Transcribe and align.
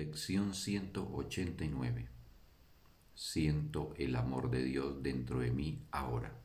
Lección 0.00 0.54
189. 0.54 2.08
Siento 3.14 3.92
el 3.98 4.16
amor 4.16 4.50
de 4.50 4.64
Dios 4.64 5.02
dentro 5.02 5.40
de 5.40 5.50
mí 5.50 5.86
ahora. 5.90 6.40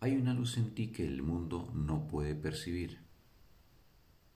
Hay 0.00 0.16
una 0.16 0.34
luz 0.34 0.58
en 0.58 0.74
ti 0.74 0.92
que 0.92 1.06
el 1.06 1.22
mundo 1.22 1.72
no 1.74 2.06
puede 2.06 2.34
percibir 2.34 3.00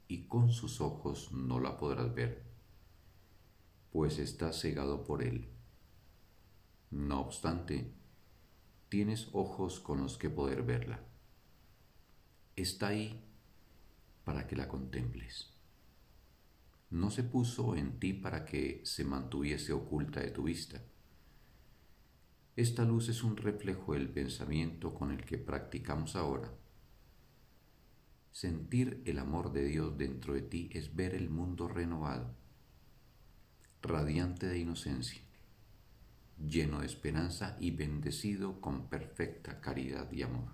y 0.09 0.23
con 0.27 0.51
sus 0.51 0.81
ojos 0.81 1.31
no 1.31 1.61
la 1.61 1.77
podrás 1.77 2.15
ver, 2.15 2.43
pues 3.93 4.19
estás 4.19 4.59
cegado 4.59 5.05
por 5.05 5.23
él. 5.23 5.51
No 6.91 7.21
obstante, 7.21 7.93
tienes 8.89 9.29
ojos 9.35 9.79
con 9.79 10.01
los 10.01 10.17
que 10.17 10.31
poder 10.31 10.63
verla. 10.63 11.01
Está 12.57 12.87
ahí 12.89 13.23
para 14.25 14.47
que 14.47 14.57
la 14.57 14.69
contemples. 14.69 15.54
No 16.91 17.11
se 17.11 17.25
puso 17.25 17.77
en 17.77 17.99
ti 17.99 18.13
para 18.13 18.45
que 18.45 18.81
se 18.85 19.05
mantuviese 19.05 19.73
oculta 19.73 20.21
de 20.21 20.31
tu 20.31 20.45
vista. 20.45 20.83
Esta 22.57 22.85
luz 22.85 23.09
es 23.09 23.25
un 23.25 23.37
reflejo 23.37 23.95
del 23.95 24.09
pensamiento 24.09 24.95
con 24.95 25.11
el 25.11 25.25
que 25.25 25.39
practicamos 25.39 26.15
ahora. 26.15 26.53
Sentir 28.31 29.03
el 29.07 29.19
amor 29.19 29.53
de 29.53 29.65
Dios 29.65 29.99
dentro 29.99 30.35
de 30.35 30.43
ti 30.43 30.71
es 30.73 30.95
ver 30.95 31.15
el 31.15 31.31
mundo 31.31 31.67
renovado, 31.67 32.35
radiante 33.83 34.47
de 34.47 34.59
inocencia, 34.59 35.21
lleno 36.39 36.81
de 36.81 36.87
esperanza 36.87 37.57
y 37.61 37.73
bendecido 37.73 38.61
con 38.61 38.89
perfecta 38.89 39.61
caridad 39.61 40.11
y 40.13 40.23
amor. 40.23 40.49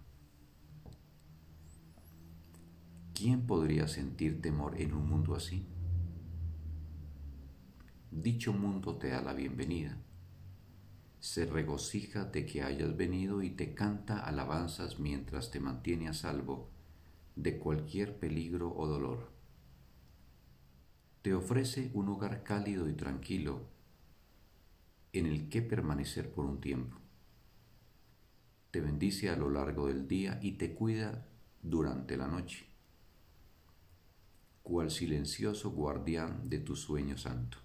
¿Quién 3.15 3.47
podría 3.47 3.89
sentir 3.89 4.41
temor 4.41 4.81
en 4.81 4.95
un 4.95 5.07
mundo 5.07 5.35
así? 5.35 5.67
Dicho 8.11 8.53
mundo 8.53 8.97
te 8.97 9.11
da 9.11 9.23
la 9.23 9.33
bienvenida. 9.33 9.97
Se 11.21 11.47
regocija 11.47 12.25
de 12.25 12.45
que 12.45 12.63
hayas 12.63 12.97
venido 12.97 13.41
y 13.43 13.51
te 13.51 13.73
canta 13.73 14.19
alabanzas 14.19 14.99
mientras 14.99 15.53
te 15.53 15.61
mantiene 15.61 16.09
a 16.09 16.13
salvo 16.13 16.71
de 17.37 17.59
cualquier 17.59 18.19
peligro 18.19 18.75
o 18.77 18.89
dolor. 18.89 19.31
Te 21.23 21.35
ofrece 21.35 21.93
un 21.95 22.09
hogar 22.09 22.43
cálido 22.43 22.89
y 22.89 22.95
tranquilo 22.95 23.69
en 25.13 25.27
el 25.27 25.49
que 25.49 25.63
permanecer 25.63 26.33
por 26.33 26.47
un 26.47 26.61
tiempo. 26.61 26.97
Te 28.73 28.81
bendice 28.81 29.31
a 29.31 29.37
lo 29.37 29.51
largo 29.51 29.87
del 29.87 30.09
día 30.09 30.41
y 30.43 30.53
te 30.53 30.75
cuida 30.75 31.29
durante 31.63 32.17
la 32.17 32.27
noche 32.27 32.71
cual 34.63 34.91
silencioso 34.91 35.71
guardián 35.71 36.49
de 36.49 36.61
tu 36.61 36.77
sueño 36.77 37.19
santo. 37.19 37.59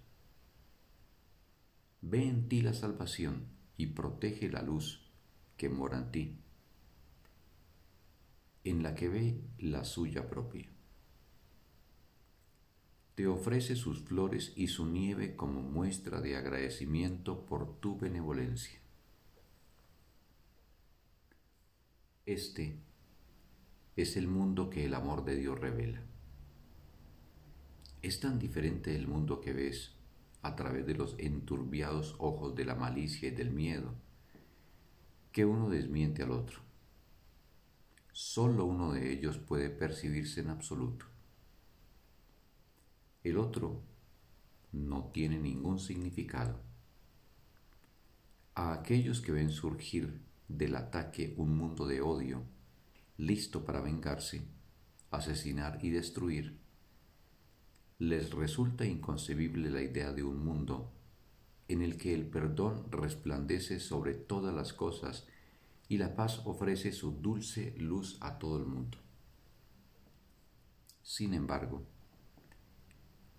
Ve 2.07 2.27
en 2.27 2.47
ti 2.47 2.61
la 2.61 2.73
salvación 2.73 3.47
y 3.77 3.87
protege 3.87 4.47
la 4.47 4.61
luz 4.61 5.01
que 5.57 5.69
mora 5.69 5.97
en 5.97 6.11
ti, 6.11 6.37
en 8.63 8.83
la 8.83 8.93
que 8.93 9.09
ve 9.09 9.41
la 9.57 9.83
suya 9.83 10.29
propia. 10.29 10.67
Te 13.15 13.25
ofrece 13.25 13.75
sus 13.75 14.03
flores 14.03 14.53
y 14.55 14.67
su 14.67 14.85
nieve 14.85 15.35
como 15.35 15.63
muestra 15.63 16.21
de 16.21 16.35
agradecimiento 16.35 17.43
por 17.47 17.79
tu 17.79 17.97
benevolencia. 17.97 18.79
Este 22.27 22.77
es 23.95 24.15
el 24.15 24.27
mundo 24.27 24.69
que 24.69 24.85
el 24.85 24.93
amor 24.93 25.25
de 25.25 25.37
Dios 25.37 25.59
revela 25.59 26.03
es 28.05 28.19
tan 28.19 28.37
diferente 28.37 28.91
del 28.91 29.07
mundo 29.07 29.41
que 29.41 29.51
ves 29.51 29.94
a 30.45 30.55
través 30.55 30.85
de 30.85 30.93
los 30.93 31.15
enturbiados 31.17 32.13
ojos 32.19 32.53
de 32.53 32.65
la 32.65 32.75
malicia 32.75 33.29
y 33.29 33.31
del 33.31 33.49
miedo, 33.49 33.95
que 35.31 35.43
uno 35.43 35.69
desmiente 35.69 36.21
al 36.21 36.29
otro. 36.29 36.59
Solo 38.11 38.65
uno 38.65 38.93
de 38.93 39.11
ellos 39.11 39.39
puede 39.39 39.71
percibirse 39.71 40.41
en 40.41 40.51
absoluto. 40.51 41.07
El 43.23 43.39
otro 43.39 43.81
no 44.71 45.05
tiene 45.05 45.39
ningún 45.39 45.79
significado. 45.79 46.59
A 48.53 48.71
aquellos 48.71 49.21
que 49.21 49.31
ven 49.31 49.49
surgir 49.49 50.21
del 50.47 50.75
ataque 50.75 51.33
un 51.37 51.57
mundo 51.57 51.87
de 51.87 52.01
odio, 52.01 52.43
listo 53.17 53.65
para 53.65 53.81
vengarse, 53.81 54.45
asesinar 55.09 55.79
y 55.83 55.89
destruir, 55.89 56.59
les 57.97 58.31
resulta 58.31 58.85
inconcebible 58.85 59.69
la 59.69 59.81
idea 59.81 60.11
de 60.11 60.21
un 60.21 60.43
mundo 60.43 60.91
en 61.69 61.81
el 61.81 61.95
que 61.97 62.13
el 62.13 62.25
perdón 62.25 62.91
resplandece 62.91 63.79
sobre 63.79 64.13
todas 64.13 64.53
las 64.53 64.73
cosas 64.73 65.25
y 65.87 65.97
la 65.97 66.13
paz 66.13 66.41
ofrece 66.43 66.91
su 66.91 67.11
dulce 67.11 67.73
luz 67.77 68.17
a 68.19 68.37
todo 68.37 68.57
el 68.57 68.65
mundo. 68.65 68.97
Sin 71.03 71.33
embargo, 71.33 71.85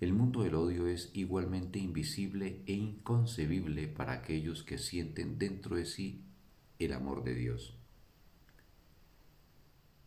el 0.01 0.15
mundo 0.15 0.43
del 0.43 0.55
odio 0.55 0.87
es 0.87 1.11
igualmente 1.13 1.79
invisible 1.79 2.63
e 2.67 2.73
inconcebible 2.73 3.89
para 3.89 4.13
aquellos 4.13 4.63
que 4.63 4.79
sienten 4.79 5.39
dentro 5.39 5.77
de 5.77 5.85
sí 5.85 6.25
el 6.79 6.95
amor 6.95 7.25
de 7.25 7.35
Dios. 7.35 7.77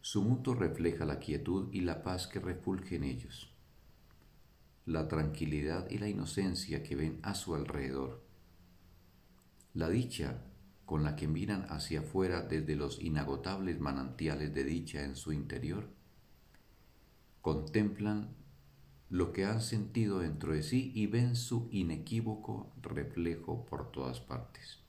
Su 0.01 0.23
mundo 0.23 0.55
refleja 0.55 1.05
la 1.05 1.19
quietud 1.19 1.71
y 1.71 1.81
la 1.81 2.01
paz 2.01 2.25
que 2.25 2.39
refulge 2.39 2.95
en 2.95 3.03
ellos 3.03 3.53
la 4.89 5.07
tranquilidad 5.07 5.87
y 5.91 5.99
la 5.99 6.09
inocencia 6.09 6.81
que 6.81 6.95
ven 6.95 7.19
a 7.21 7.35
su 7.35 7.53
alrededor. 7.53 8.23
La 9.75 9.87
dicha 9.87 10.41
con 10.87 11.03
la 11.03 11.15
que 11.15 11.27
miran 11.27 11.67
hacia 11.69 11.99
afuera 11.99 12.41
desde 12.41 12.75
los 12.75 12.99
inagotables 12.99 13.79
manantiales 13.79 14.51
de 14.55 14.63
dicha 14.63 15.03
en 15.03 15.15
su 15.15 15.31
interior, 15.31 15.87
contemplan 17.41 18.29
lo 19.11 19.31
que 19.31 19.45
han 19.45 19.61
sentido 19.61 20.19
dentro 20.19 20.53
de 20.53 20.63
sí 20.63 20.91
y 20.95 21.05
ven 21.05 21.35
su 21.35 21.69
inequívoco 21.71 22.73
reflejo 22.81 23.67
por 23.67 23.91
todas 23.91 24.19
partes. 24.19 24.79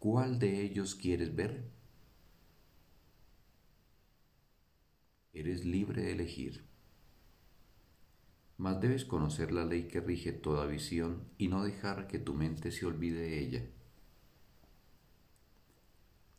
¿Cuál 0.00 0.40
de 0.40 0.62
ellos 0.62 0.96
quieres 0.96 1.36
ver? 1.36 1.70
Eres 5.32 5.64
libre 5.64 6.02
de 6.02 6.10
elegir 6.10 6.68
mas 8.58 8.80
debes 8.80 9.04
conocer 9.04 9.52
la 9.52 9.64
ley 9.64 9.86
que 9.86 10.00
rige 10.00 10.32
toda 10.32 10.66
visión 10.66 11.22
y 11.38 11.46
no 11.46 11.62
dejar 11.62 12.08
que 12.08 12.18
tu 12.18 12.34
mente 12.34 12.72
se 12.72 12.86
olvide 12.86 13.20
de 13.20 13.38
ella. 13.38 13.66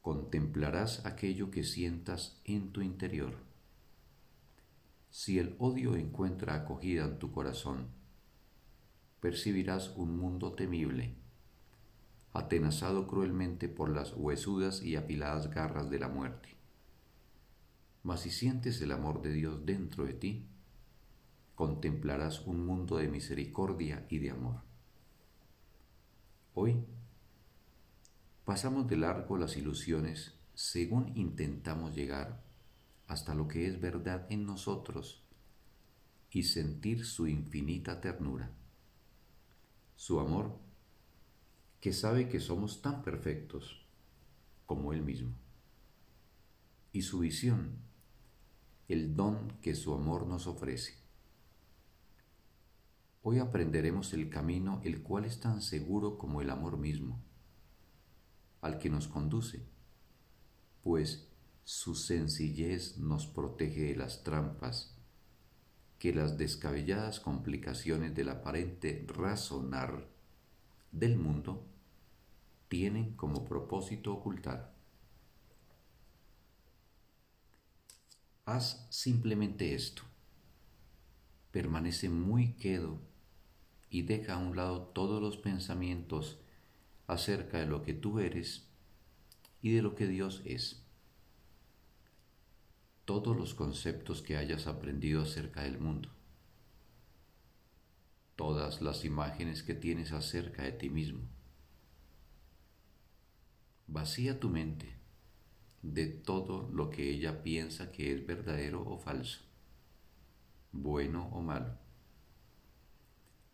Contemplarás 0.02 1.06
aquello 1.06 1.50
que 1.50 1.63
sientas 1.63 2.41
en 2.44 2.74
tu 2.74 2.81
interior. 2.81 3.35
Si 5.09 5.40
el 5.40 5.56
odio 5.59 5.96
encuentra 5.96 6.56
acogida 6.56 7.06
en 7.06 7.19
tu 7.19 7.31
corazón, 7.31 7.88
percibirás 9.22 9.96
un 9.96 10.18
mundo 10.18 10.53
temible, 10.53 11.16
atenazado 12.34 13.07
cruelmente 13.07 13.69
por 13.69 13.90
las 13.90 14.13
huesudas 14.13 14.84
y 14.84 14.97
apiladas 14.97 15.50
garras 15.50 15.90
de 15.90 16.00
la 16.00 16.09
muerte. 16.09 16.57
Mas 18.03 18.22
si 18.22 18.30
sientes 18.30 18.81
el 18.81 18.91
amor 18.91 19.22
de 19.22 19.31
Dios 19.31 19.66
dentro 19.66 20.06
de 20.06 20.13
ti, 20.13 20.50
contemplarás 21.59 22.47
un 22.47 22.66
mundo 22.66 22.96
de 22.96 23.09
misericordia 23.09 24.06
y 24.09 24.20
de 24.20 24.30
amor. 24.30 24.62
Hoy 26.53 26.86
pasamos 28.46 28.88
de 28.88 28.96
largo 28.96 29.36
las 29.36 29.58
ilusiones 29.58 30.36
según 30.53 31.12
intentamos 31.18 31.94
llegar 31.94 32.42
hasta 33.08 33.36
lo 33.36 33.50
que 33.50 33.68
es 33.68 33.81
verdad 33.81 34.25
en 34.30 34.45
nosotros 34.45 35.22
y 36.31 36.44
sentir 36.44 37.06
su 37.06 37.28
infinita 37.28 38.00
ternura, 38.00 38.54
su 39.98 40.22
amor, 40.22 40.57
que 41.81 41.92
sabe 41.92 42.30
que 42.30 42.39
somos 42.39 42.81
tan 42.81 43.04
perfectos 43.04 43.86
como 44.66 44.94
Él 44.94 45.01
mismo, 45.01 45.33
y 46.94 47.01
su 47.01 47.19
visión, 47.19 47.80
el 48.88 49.13
don 49.13 49.60
que 49.62 49.75
su 49.75 49.94
amor 49.94 50.25
nos 50.25 50.48
ofrece. 50.48 50.99
Hoy 53.31 53.38
aprenderemos 53.38 54.14
el 54.14 54.28
camino 54.28 54.81
el 54.84 55.04
cual 55.04 55.24
es 55.24 55.40
tan 55.40 55.62
seguro 55.62 56.18
como 56.18 56.42
el 56.42 56.50
amor 56.50 56.80
mismo, 56.80 57.22
al 58.60 58.80
que 58.80 58.90
nos 58.90 59.08
conduce, 59.08 59.62
pues 60.81 61.30
su 61.64 61.94
sencillez 61.94 62.98
nos 62.98 63.28
protege 63.28 63.81
de 63.81 63.96
las 63.96 64.24
trampas 64.24 64.98
que 66.00 66.12
las 66.12 66.40
descabelladas 66.40 67.20
complicaciones 67.20 68.16
del 68.16 68.30
aparente 68.30 69.06
razonar 69.08 70.08
del 70.92 71.16
mundo 71.16 71.68
tienen 72.68 73.16
como 73.16 73.46
propósito 73.46 74.12
ocultar. 74.12 74.74
Haz 78.46 78.88
simplemente 78.90 79.76
esto 79.76 80.02
permanece 81.52 82.10
muy 82.10 82.54
quedo 82.54 83.08
y 83.89 84.03
deja 84.03 84.36
a 84.36 84.38
un 84.38 84.56
lado 84.56 84.81
todos 84.81 85.21
los 85.21 85.38
pensamientos 85.38 86.39
acerca 87.07 87.57
de 87.59 87.65
lo 87.65 87.81
que 87.81 87.94
tú 87.94 88.19
eres 88.19 88.68
y 89.62 89.74
de 89.74 89.81
lo 89.81 89.95
que 89.95 90.07
Dios 90.07 90.41
es. 90.45 90.83
Todos 93.06 93.36
los 93.36 93.56
conceptos 93.56 94.21
que 94.21 94.38
hayas 94.38 94.68
aprendido 94.68 95.24
acerca 95.24 95.63
del 95.63 95.80
mundo, 95.80 96.09
todas 98.36 98.81
las 98.81 99.03
imágenes 99.06 99.63
que 99.63 99.74
tienes 99.74 100.12
acerca 100.12 100.63
de 100.63 100.71
ti 100.71 100.89
mismo. 100.89 101.21
Vacía 103.88 104.39
tu 104.39 104.50
mente 104.50 105.00
de 105.81 106.06
todo 106.06 106.69
lo 106.71 106.92
que 106.92 107.09
ella 107.09 107.42
piensa 107.42 107.92
que 107.92 108.13
es 108.13 108.25
verdadero 108.25 108.88
o 108.88 109.00
falso, 109.00 109.42
bueno 110.71 111.27
o 111.31 111.42
malo, 111.42 111.75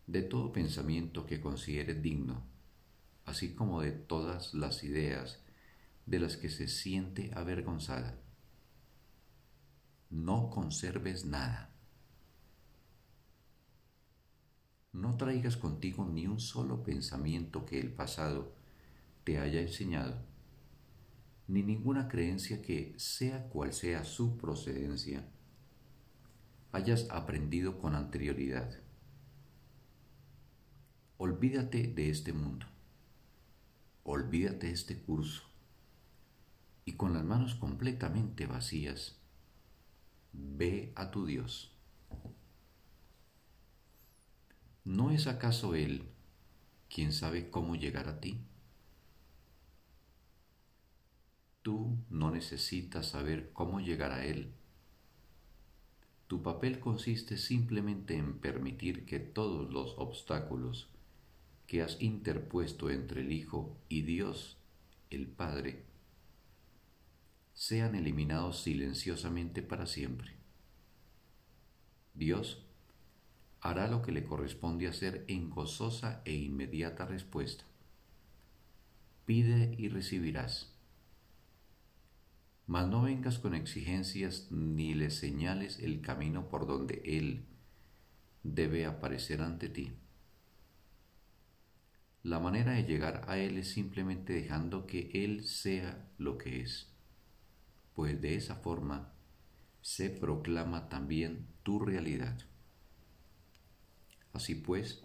de 0.08 0.22
todo 0.22 0.52
pensamiento 0.52 1.26
que 1.26 1.42
consideres 1.42 2.02
digno, 2.02 2.44
así 3.26 3.54
como 3.54 3.82
de 3.82 3.92
todas 3.92 4.54
las 4.54 4.84
ideas 4.84 5.40
de 6.06 6.20
las 6.20 6.38
que 6.38 6.50
se 6.50 6.68
siente 6.68 7.32
avergonzada. 7.34 8.20
No 10.10 10.50
conserves 10.50 11.26
nada. 11.26 11.72
No 14.94 15.18
traigas 15.18 15.58
contigo 15.58 16.06
ni 16.06 16.28
un 16.28 16.40
solo 16.40 16.84
pensamiento 16.84 17.66
que 17.66 17.80
el 17.80 17.92
pasado 17.92 18.56
te 19.24 19.40
haya 19.40 19.60
enseñado, 19.60 20.24
ni 21.48 21.64
ninguna 21.64 22.08
creencia 22.08 22.62
que, 22.62 22.94
sea 22.98 23.50
cual 23.50 23.74
sea 23.74 24.04
su 24.06 24.38
procedencia, 24.38 25.28
hayas 26.72 27.08
aprendido 27.10 27.78
con 27.80 27.96
anterioridad. 27.96 28.85
Olvídate 31.18 31.88
de 31.88 32.10
este 32.10 32.34
mundo, 32.34 32.66
olvídate 34.04 34.68
de 34.68 34.74
este 34.74 35.00
curso, 35.00 35.44
y 36.84 36.98
con 36.98 37.14
las 37.14 37.24
manos 37.24 37.56
completamente 37.56 38.48
vacías, 38.48 39.16
ve 40.34 40.92
a 40.94 41.12
tu 41.12 41.26
Dios. 41.26 41.72
¿No 44.84 45.10
es 45.12 45.28
acaso 45.28 45.74
Él 45.74 46.04
quien 46.94 47.14
sabe 47.14 47.50
cómo 47.50 47.78
llegar 47.78 48.10
a 48.10 48.20
ti? 48.20 48.42
Tú 51.62 51.98
no 52.10 52.30
necesitas 52.30 53.08
saber 53.08 53.54
cómo 53.54 53.80
llegar 53.80 54.12
a 54.12 54.26
Él. 54.26 54.54
Tu 56.28 56.44
papel 56.44 56.82
consiste 56.82 57.38
simplemente 57.38 58.18
en 58.18 58.38
permitir 58.40 59.06
que 59.06 59.20
todos 59.20 59.72
los 59.72 59.96
obstáculos 59.98 60.90
que 61.68 61.82
has 61.82 62.02
interpuesto 62.02 62.90
entre 62.90 63.22
el 63.22 63.32
Hijo 63.32 63.78
y 63.90 64.04
Dios, 64.04 64.58
el 65.10 65.28
Padre, 65.28 65.84
sean 67.54 67.96
eliminados 67.96 68.62
silenciosamente 68.62 69.62
para 69.62 69.86
siempre. 69.86 70.36
Dios 72.14 72.66
hará 73.62 73.88
lo 73.88 74.02
que 74.02 74.12
le 74.12 74.26
corresponde 74.26 74.88
hacer 74.88 75.26
en 75.28 75.50
gozosa 75.50 76.22
e 76.26 76.36
inmediata 76.36 77.06
respuesta. 77.06 77.64
Pide 79.26 79.74
y 79.78 79.90
recibirás. 79.90 80.72
Mas 82.68 82.88
no 82.88 83.04
vengas 83.04 83.40
con 83.40 83.56
exigencias 83.56 84.52
ni 84.52 84.94
le 84.94 85.10
señales 85.10 85.80
el 85.80 86.02
camino 86.02 86.48
por 86.48 86.68
donde 86.68 87.02
Él 87.06 87.46
debe 88.44 88.86
aparecer 88.86 89.42
ante 89.42 89.70
ti. 89.70 89.94
La 92.26 92.40
manera 92.40 92.72
de 92.72 92.84
llegar 92.86 93.24
a 93.28 93.38
Él 93.38 93.60
es 93.60 93.70
simplemente 93.70 94.34
dejando 94.34 94.88
que 94.88 95.12
Él 95.14 95.44
sea 95.44 96.10
lo 96.18 96.40
que 96.40 96.62
es 96.62 96.90
pues 97.96 98.22
de 98.22 98.36
esa 98.36 98.56
forma 98.56 99.14
se 99.82 100.10
proclama 100.10 100.90
también 100.90 101.48
tu 101.64 101.80
realidad. 101.80 102.38
Así 104.34 104.54
pues, 104.54 105.02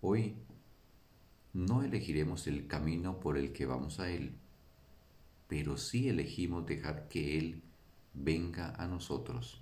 hoy 0.00 0.36
no 1.52 1.82
elegiremos 1.82 2.46
el 2.46 2.68
camino 2.68 3.18
por 3.18 3.36
el 3.36 3.52
que 3.52 3.66
vamos 3.66 3.98
a 3.98 4.10
Él, 4.10 4.36
pero 5.48 5.76
sí 5.76 6.08
elegimos 6.08 6.66
dejar 6.66 7.08
que 7.08 7.36
Él 7.38 7.62
venga 8.14 8.74
a 8.76 8.86
nosotros. 8.86 9.60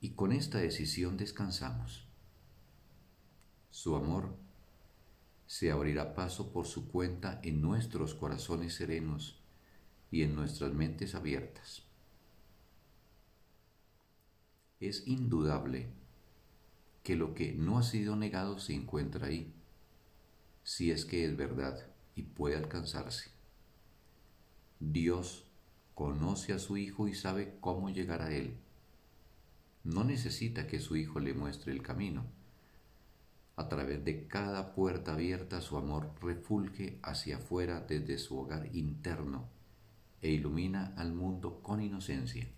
Y 0.00 0.10
con 0.10 0.32
esta 0.32 0.58
decisión 0.58 1.16
descansamos. 1.16 2.09
Su 3.70 3.96
amor 3.96 4.34
se 5.46 5.70
abrirá 5.70 6.14
paso 6.14 6.52
por 6.52 6.66
su 6.66 6.88
cuenta 6.88 7.40
en 7.42 7.60
nuestros 7.60 8.14
corazones 8.14 8.74
serenos 8.74 9.40
y 10.10 10.22
en 10.22 10.34
nuestras 10.34 10.72
mentes 10.72 11.14
abiertas. 11.14 11.82
Es 14.80 15.06
indudable 15.06 15.88
que 17.02 17.16
lo 17.16 17.34
que 17.34 17.52
no 17.52 17.78
ha 17.78 17.82
sido 17.82 18.16
negado 18.16 18.58
se 18.58 18.74
encuentra 18.74 19.26
ahí, 19.26 19.52
si 20.64 20.90
es 20.90 21.04
que 21.04 21.24
es 21.24 21.36
verdad 21.36 21.86
y 22.14 22.22
puede 22.22 22.56
alcanzarse. 22.56 23.30
Dios 24.78 25.44
conoce 25.94 26.52
a 26.52 26.58
su 26.58 26.76
Hijo 26.76 27.08
y 27.08 27.14
sabe 27.14 27.56
cómo 27.60 27.90
llegar 27.90 28.22
a 28.22 28.32
Él. 28.32 28.56
No 29.84 30.04
necesita 30.04 30.66
que 30.66 30.80
su 30.80 30.96
Hijo 30.96 31.20
le 31.20 31.34
muestre 31.34 31.72
el 31.72 31.82
camino. 31.82 32.24
A 33.60 33.68
través 33.68 34.02
de 34.06 34.26
cada 34.26 34.72
puerta 34.72 35.12
abierta 35.12 35.60
su 35.60 35.76
amor 35.76 36.14
refulge 36.22 36.98
hacia 37.02 37.36
afuera 37.36 37.80
desde 37.80 38.16
su 38.16 38.38
hogar 38.38 38.74
interno 38.74 39.50
e 40.22 40.30
ilumina 40.30 40.94
al 40.96 41.12
mundo 41.12 41.60
con 41.62 41.82
inocencia. 41.82 42.48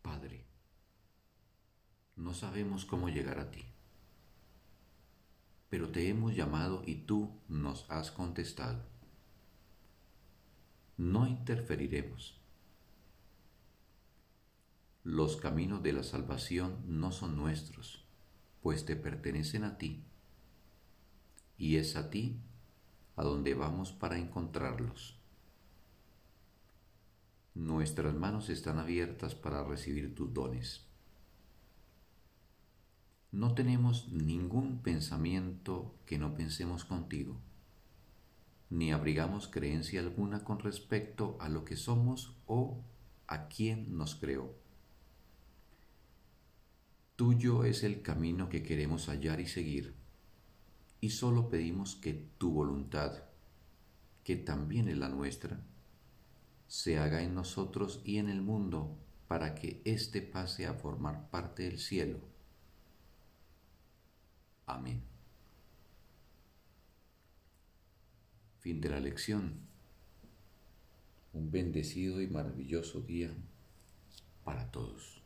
Padre, 0.00 0.44
no 2.14 2.34
sabemos 2.34 2.84
cómo 2.84 3.08
llegar 3.08 3.40
a 3.40 3.50
ti, 3.50 3.64
pero 5.70 5.90
te 5.90 6.08
hemos 6.08 6.36
llamado 6.36 6.84
y 6.86 6.98
tú 6.98 7.32
nos 7.48 7.84
has 7.90 8.12
contestado. 8.12 8.84
No 10.96 11.26
interferiremos. 11.26 12.39
Los 15.10 15.36
caminos 15.36 15.82
de 15.82 15.92
la 15.92 16.04
salvación 16.04 16.84
no 16.86 17.10
son 17.10 17.34
nuestros, 17.34 18.04
pues 18.62 18.84
te 18.84 18.94
pertenecen 18.94 19.64
a 19.64 19.76
ti, 19.76 20.04
y 21.58 21.78
es 21.78 21.96
a 21.96 22.10
ti 22.10 22.38
a 23.16 23.24
donde 23.24 23.54
vamos 23.54 23.90
para 23.90 24.18
encontrarlos. 24.18 25.18
Nuestras 27.56 28.14
manos 28.14 28.50
están 28.50 28.78
abiertas 28.78 29.34
para 29.34 29.64
recibir 29.64 30.14
tus 30.14 30.32
dones. 30.32 30.86
No 33.32 33.54
tenemos 33.54 34.12
ningún 34.12 34.78
pensamiento 34.78 35.92
que 36.06 36.18
no 36.18 36.34
pensemos 36.34 36.84
contigo, 36.84 37.36
ni 38.68 38.92
abrigamos 38.92 39.48
creencia 39.48 40.02
alguna 40.02 40.44
con 40.44 40.60
respecto 40.60 41.36
a 41.40 41.48
lo 41.48 41.64
que 41.64 41.74
somos 41.74 42.36
o 42.46 42.84
a 43.26 43.48
quien 43.48 43.98
nos 43.98 44.14
creó. 44.14 44.59
Tuyo 47.20 47.64
es 47.64 47.84
el 47.84 48.00
camino 48.00 48.48
que 48.48 48.62
queremos 48.62 49.10
hallar 49.10 49.40
y 49.40 49.46
seguir 49.46 49.92
y 51.02 51.10
solo 51.10 51.50
pedimos 51.50 51.94
que 51.94 52.14
tu 52.14 52.50
voluntad, 52.50 53.24
que 54.24 54.36
también 54.36 54.88
es 54.88 54.96
la 54.96 55.10
nuestra, 55.10 55.60
se 56.66 56.96
haga 56.96 57.22
en 57.22 57.34
nosotros 57.34 58.00
y 58.06 58.16
en 58.16 58.30
el 58.30 58.40
mundo 58.40 58.96
para 59.28 59.54
que 59.54 59.82
éste 59.84 60.22
pase 60.22 60.64
a 60.64 60.72
formar 60.72 61.28
parte 61.28 61.64
del 61.64 61.78
cielo. 61.78 62.20
Amén. 64.64 65.02
Fin 68.60 68.80
de 68.80 68.88
la 68.88 68.98
lección. 68.98 69.60
Un 71.34 71.50
bendecido 71.50 72.22
y 72.22 72.28
maravilloso 72.28 73.02
día 73.02 73.30
para 74.42 74.70
todos. 74.70 75.19